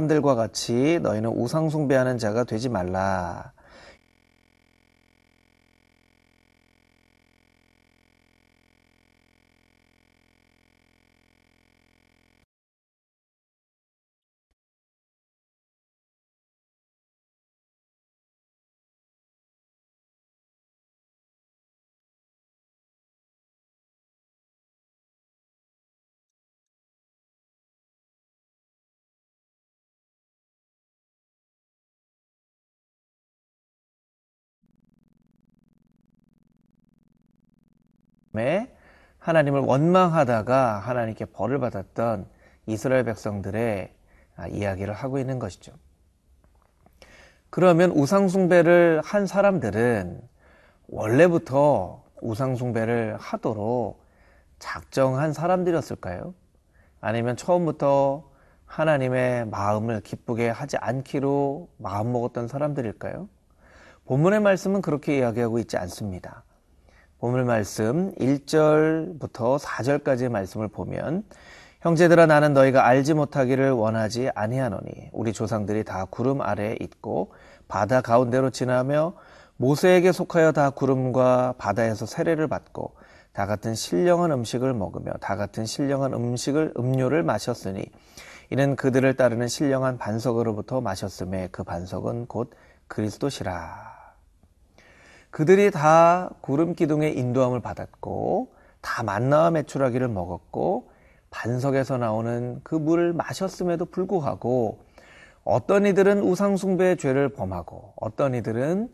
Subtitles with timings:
[0.00, 3.52] 사람들과 같이 너희는 우상숭배하는 자가 되지 말라.
[39.18, 42.26] 하나님을 원망하다가 하나님께 벌을 받았던
[42.66, 43.92] 이스라엘 백성들의
[44.36, 45.72] 아, 이야기를 하고 있는 것이죠.
[47.50, 50.22] 그러면 우상숭배를 한 사람들은
[50.88, 54.02] 원래부터 우상숭배를 하도록
[54.58, 56.34] 작정한 사람들이었을까요?
[57.00, 58.30] 아니면 처음부터
[58.66, 63.28] 하나님의 마음을 기쁘게 하지 않기로 마음먹었던 사람들일까요?
[64.06, 66.44] 본문의 말씀은 그렇게 이야기하고 있지 않습니다.
[67.20, 71.24] 본문 말씀 1절부터 4절까지의 말씀을 보면
[71.82, 77.34] 형제들아 나는 너희가 알지 못하기를 원하지 아니하노니 우리 조상들이 다 구름 아래에 있고
[77.68, 79.12] 바다 가운데로 지나며
[79.58, 82.94] 모세에게 속하여 다 구름과 바다에서 세례를 받고
[83.34, 87.84] 다 같은 신령한 음식을 먹으며 다 같은 신령한 음식을 음료를 마셨으니
[88.48, 92.50] 이는 그들을 따르는 신령한 반석으로부터 마셨음에 그 반석은 곧
[92.88, 93.89] 그리스도시라.
[95.30, 100.90] 그들이 다 구름 기둥의 인도함을 받았고 다 만나와 메추라기를 먹었고
[101.30, 104.80] 반석에서 나오는 그 물을 마셨음에도 불구하고
[105.44, 108.90] 어떤 이들은 우상숭배의 죄를 범하고 어떤 이들은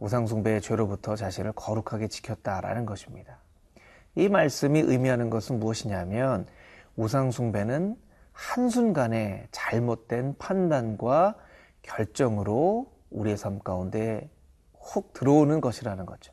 [0.00, 3.38] 우상숭배의 죄로부터 자신을 거룩하게 지켰다라는 것입니다.
[4.16, 6.46] 이 말씀이 의미하는 것은 무엇이냐면
[6.96, 7.96] 우상숭배는
[8.32, 11.36] 한순간에 잘못된 판단과
[11.82, 14.28] 결정으로 우리의 삶 가운데
[14.84, 16.32] 훅 들어오는 것이라는 거죠.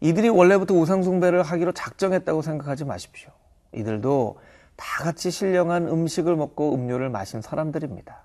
[0.00, 3.30] 이들이 원래부터 우상숭배를 하기로 작정했다고 생각하지 마십시오.
[3.72, 4.38] 이들도
[4.76, 8.20] 다 같이 신령한 음식을 먹고 음료를 마신 사람들입니다.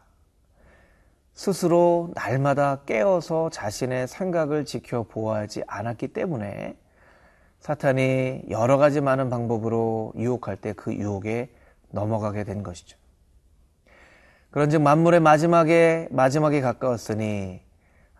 [1.33, 6.77] 스스로 날마다 깨어서 자신의 생각을 지켜 보아하지 않았기 때문에
[7.59, 11.49] 사탄이 여러 가지 많은 방법으로 유혹할 때 그 유혹에
[11.89, 12.97] 넘어가게 된 것이죠.
[14.51, 17.61] 그런즉 만물의 마지막에 마지막에 가까웠으니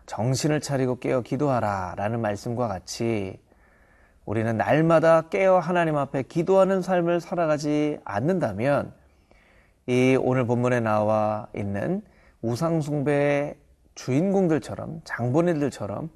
[0.06, 3.38] 정신을 차리고 깨어 기도하라 라는 말씀과 같이
[4.24, 8.92] 우리는 날마다 깨어 하나님 앞에 기도하는 삶을 살아가지 않는다면
[9.86, 12.02] 이 오늘 본문에 나와 있는
[12.42, 13.56] 우상숭배의
[13.94, 16.10] 주인공들처럼 장본인들처럼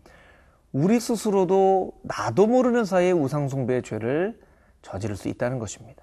[0.72, 4.38] 우리 스스로도 나도 모르는 사이에 우상숭배의 죄를
[4.82, 6.02] 저지를 수 있다는 것입니다.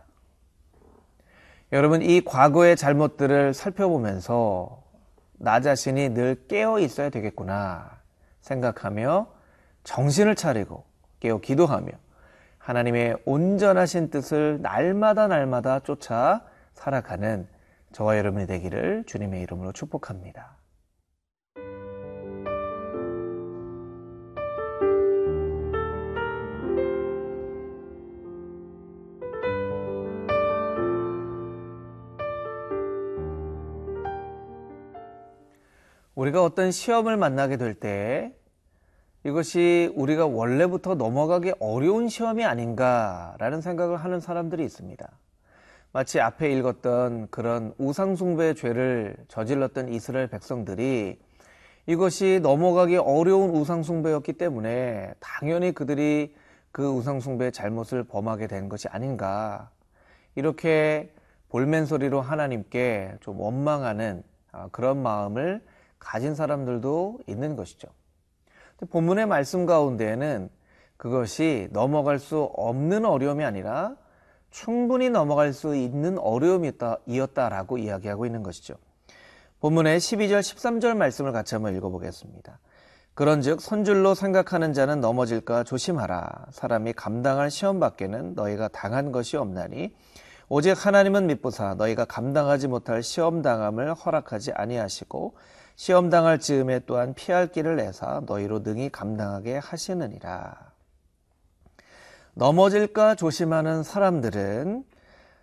[1.72, 4.85] 여러분 이 과거의 잘못들을 살펴보면서
[5.38, 8.02] 나 자신이 늘 깨어 있어야 되겠구나
[8.42, 9.28] 생각하며
[9.84, 10.86] 정신을 차리고
[11.20, 11.92] 깨어 기도하며
[12.58, 16.44] 하나님의 온전하신 뜻을 날마다 날마다 쫓아
[16.74, 17.48] 살아가는
[17.92, 20.58] 저와 여러분이 되기를 주님의 이름으로 축복합니다.
[36.26, 38.34] 우리가 어떤 시험을 만나게 될 때
[39.24, 45.08] 이것이 우리가 원래부터 넘어가기 어려운 시험이 아닌가라는 생각을 하는 사람들이 있습니다.
[45.92, 51.20] 마치 앞에 읽었던 그런 우상숭배의 죄를 저질렀던 이스라엘 백성들이
[51.88, 56.36] 이것이 넘어가기 어려운 우상숭배였기 때문에 당연히 그들이
[56.72, 59.70] 그 우상숭배의 잘못을 범하게 된 것이 아닌가.
[60.36, 61.14] 이렇게
[61.50, 65.62] 볼멘 소리로 하나님께 좀 원망하는 아, 그런 마음을
[66.00, 67.88] 가진 사람들도 있는 것이죠.
[68.90, 70.50] 본문의 말씀 가운데에는
[70.98, 73.96] 그것이 넘어갈 수 없는 어려움이 아니라
[74.52, 78.76] 충분히 넘어갈 수 있는 어려움이었다라고 이야기하고 있는 것이죠.
[79.60, 82.60] 본문의 12절, 13절 말씀을 같이 한번 읽어보겠습니다.
[83.16, 86.48] 그런즉 선줄로 생각하는 자는 넘어질까 조심하라.
[86.52, 89.96] 사람이 감당할 시험 밖에는 너희가 당한 것이 없나니
[90.48, 95.34] 오직 하나님은 믿보사 너희가 감당하지 못할 시험 당함을 허락하지 아니하시고
[95.76, 100.74] 시험 당할 즈음에 또한 피할 길을 내사 너희로 능히 감당하게 하시느니라.
[102.34, 104.86] 넘어질까 조심하는 사람들은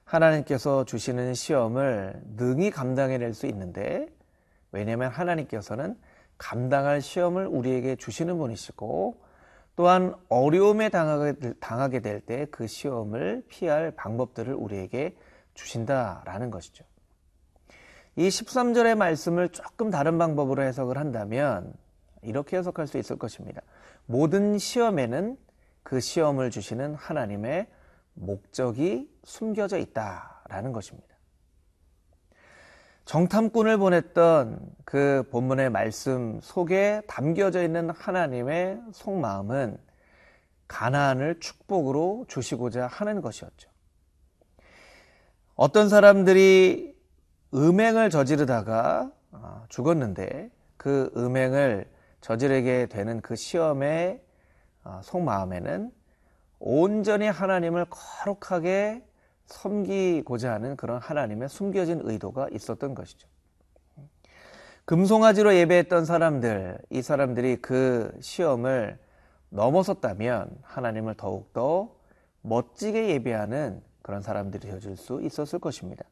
[0.05, 4.07] 하나님께서 주시는 시험을 능히 감당해낼 수 있는데
[4.73, 5.97] 왜냐하면 하나님께서는
[6.39, 9.23] 감당할 시험을 우리에게 주시는 분이시고
[9.77, 15.17] 또한 어려움에 당하게, 될 때 그 시험을 피할 방법들을 우리에게
[15.55, 16.85] 주신다라는 것이죠.
[18.17, 21.73] 이 13절의 말씀을 조금 다른 방법으로 해석을 한다면
[22.23, 23.63] 이렇게 해석할 수 있을 것입니다.
[24.07, 25.37] 모든 시험에는
[25.83, 27.67] 그 시험을 주시는 하나님의
[28.15, 31.13] 목적이 숨겨져 있다라는 것입니다.
[33.05, 39.79] 정탐꾼을 보냈던 그 본문의 말씀 속에 담겨져 있는 하나님의 속마음은
[40.69, 43.71] 가나안을 축복으로 주시고자 하는 것이었죠.
[45.55, 46.92] 어떤 사람들이
[47.55, 51.87] 음행을 저지르다가 아, 죽었는데 그 음행을
[52.21, 54.23] 저지르게 되는 그 시험의
[54.85, 55.93] 아, 속마음에는
[56.59, 59.05] 온전히 하나님을 거룩하게
[59.47, 63.29] 섬기고자 하는 그런 하나님의 숨겨진 의도가 있었던 것이죠.
[64.85, 68.99] 금송아지로 예배했던 사람들, 이 사람들이 그 시험을
[69.51, 71.95] 넘어섰다면 하나님을 더욱더
[72.41, 76.05] 멋지게 예배하는 그런 사람들이 되어줄 수 있었을 것입니다.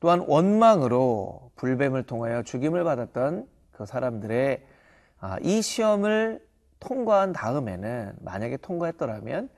[0.00, 4.64] 또한 원망으로 불뱀을 통하여 죽임을 받았던 그 사람들의
[5.20, 6.46] 아, 이 시험을
[6.80, 9.48] 통과한 다음에는 만약에 통과했더라면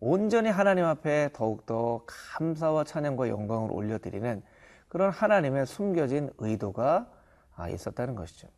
[0.00, 4.42] 온전히 하나님 앞에 더욱더 감사와 찬양과 영광을 올려드리는
[4.88, 7.08] 그런 하나님의 숨겨진 의도가
[7.56, 8.48] 아, 있었다는 것이죠.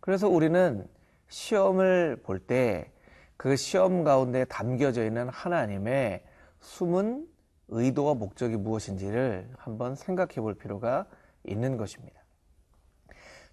[0.00, 0.86] 그래서 우리는
[1.28, 2.96] 시험을 볼 때
[3.36, 6.22] 그 시험 가운데 담겨져 있는 하나님의
[6.60, 7.26] 숨은
[7.68, 11.06] 의도와 목적이 무엇인지를 한번 생각해 볼 필요가
[11.44, 12.20] 있는 것입니다.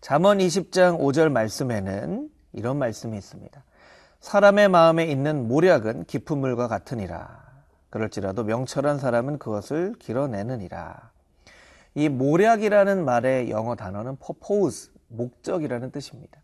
[0.02, 3.64] 잠언 20장 5절 말씀에는 이런 말씀이 있습니다.
[4.20, 7.44] 사람의 마음에 있는 모략은 깊은 물과 같으니라.
[7.90, 11.12] 그럴지라도 명철한 사람은 그것을 길어내느니라.
[11.96, 16.42] 이 모략이라는 말의 영어 단어는 purpose, 목적이라는 뜻입니다.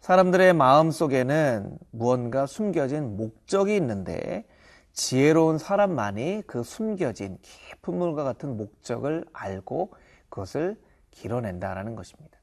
[0.00, 4.44] 사람들의 마음 속에는 무언가 숨겨진 목적이 있는데
[4.92, 9.92] 지혜로운 사람만이 그 숨겨진 깊은 물과 같은 목적을 알고
[10.28, 10.76] 그것을
[11.10, 12.38] 길어낸다라는 것입니다.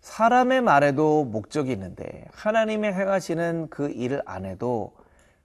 [0.00, 4.94] 사람의 말에도 목적이 있는데 하나님이 행하시는 그 일 안에도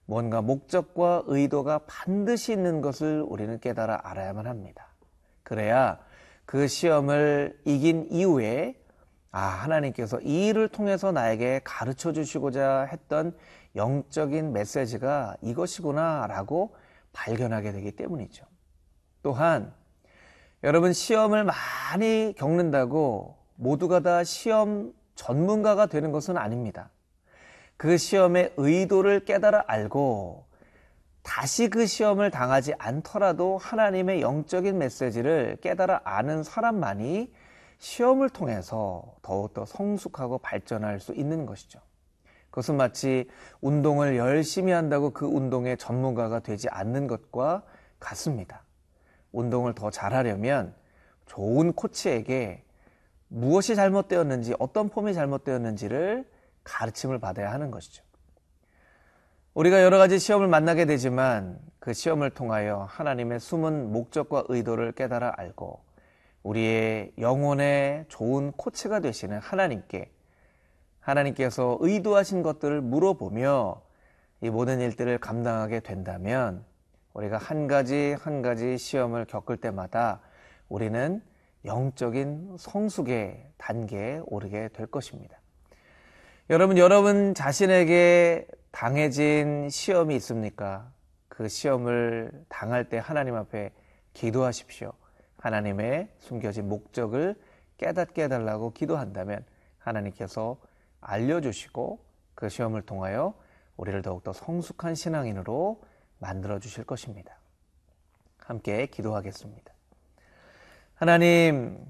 [0.06, 4.86] 뭔가 목적과 의도가 반드시 있는 것을 우리는 깨달아 알아야만 합니다.
[5.42, 5.98] 그래야
[6.44, 8.80] 그 시험을 이긴 이후에
[9.32, 13.36] 아, 하나님께서 이 일을 통해서 나에게 가르쳐 주시고자 했던
[13.76, 16.74] 영적인 메시지가 이것이구나 라고
[17.12, 18.44] 발견하게 되기 때문이죠.
[19.22, 19.72] 또한
[20.64, 26.90] 여러분 시험을 많이 겪는다고 모두가 다 시험 전문가가 되는 것은 아닙니다.
[27.76, 30.46] 그 시험의 의도를 깨달아 알고
[31.22, 37.32] 다시 그 시험을 당하지 않더라도 하나님의 영적인 메시지를 깨달아 아는 사람만이
[37.78, 41.80] 시험을 통해서 더욱더 성숙하고 발전할 수 있는 것이죠.
[42.56, 43.28] 그것은 마치
[43.60, 47.62] 운동을 열심히 한다고 그 운동의 전문가가 되지 않는 것과
[48.00, 48.64] 같습니다.
[49.32, 50.74] 운동을 더 잘하려면
[51.26, 52.64] 좋은 코치에게
[53.28, 56.26] 무엇이 잘못되었는지, 어떤 폼이 잘못되었는지를
[56.64, 58.02] 가르침을 받아야 하는 것이죠.
[59.52, 65.84] 우리가 여러 가지 시험을 만나게 되지만 그 시험을 통하여 하나님의 숨은 목적과 의도를 깨달아 알고
[66.42, 70.15] 우리의 영혼의 좋은 코치가 되시는 하나님께
[71.06, 73.80] 하나님께서 의도하신 것들을 물어보며
[74.40, 76.64] 이 모든 일들을 감당하게 된다면
[77.14, 80.20] 우리가 한 가지 한 가지 시험을 겪을 때마다
[80.68, 81.22] 우리는
[81.64, 85.38] 영적인 성숙의 단계에 오르게 될 것입니다.
[86.50, 90.90] 여러분, 여러분 자신에게 당해진 시험이 있습니까?
[91.28, 93.70] 그 시험을 당할 때 하나님 앞에
[94.12, 94.92] 기도하십시오.
[95.38, 97.36] 하나님의 숨겨진 목적을
[97.78, 99.44] 깨닫게 해달라고 기도한다면
[99.78, 100.56] 하나님께서
[101.06, 102.00] 알려주시고
[102.34, 103.34] 그 시험을 통하여
[103.76, 105.80] 우리를 더욱더 성숙한 신앙인으로
[106.18, 107.36] 만들어 주실 것입니다.
[108.38, 109.72] 함께 기도하겠습니다.
[110.94, 111.84] 하나님,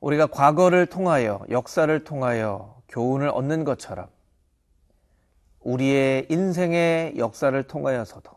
[0.00, 4.08] 우리가 과거를 통하여, 역사를 통하여 교훈을 얻는 것처럼
[5.60, 8.30] 우리의 인생의 역사를 통하여서도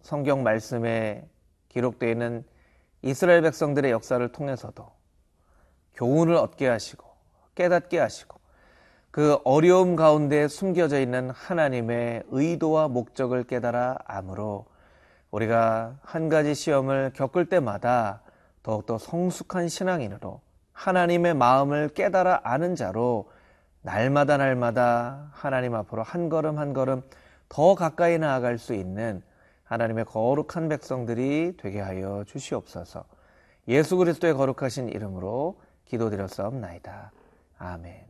[0.00, 1.28] 성경 말씀에
[1.68, 2.44] 기록되어 있는
[3.02, 4.90] 이스라엘 백성들의 역사를 통해서도
[5.94, 7.06] 교훈을 얻게 하시고
[7.54, 8.39] 깨닫게 하시고
[9.10, 14.66] 그 어려움 가운데 숨겨져 있는 하나님의 의도와 목적을 깨달아 암으로
[15.32, 18.22] 우리가 한 가지 시험을 겪을 때마다
[18.62, 20.40] 더욱더 성숙한 신앙인으로
[20.72, 23.30] 하나님의 마음을 깨달아 아는 자로
[23.82, 27.02] 날마다 날마다 하나님 앞으로 한 걸음 한 걸음
[27.48, 29.22] 더 가까이 나아갈 수 있는
[29.64, 33.04] 하나님의 거룩한 백성들이 되게 하여 주시옵소서.
[33.68, 37.12] 예수 그리스도의 거룩하신 이름으로 기도드렸사옵나이다.
[37.58, 38.09] 아멘.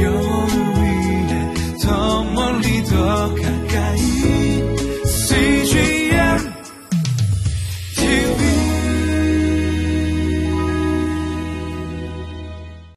[0.00, 0.15] 영